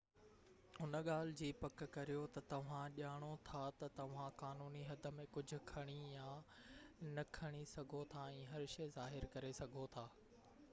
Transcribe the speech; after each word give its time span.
ان 0.85 0.95
ڳالهہ 1.07 1.33
جي 1.41 1.49
پڪ 1.65 1.83
ڪريو 1.97 2.23
تہ 2.37 2.43
توهان 2.53 2.95
ڄاڻو 3.01 3.29
ٿا 3.49 3.61
تہ 3.83 3.91
توهان 3.99 4.33
قانوني 4.41 4.83
حد 4.89 5.07
۾ 5.21 5.27
ڪجهہ 5.37 5.63
کڻي 5.75 6.01
يا 6.17 6.33
نہ 7.13 7.29
کڻي 7.39 7.63
سگهو 7.77 8.03
ٿا 8.17 8.27
۽ 8.43 8.43
هر 8.57 8.69
شئي 8.77 8.91
ظاهر 8.99 9.33
ڪري 9.39 9.57
سگهو 9.63 9.89
ٿا 9.99 10.11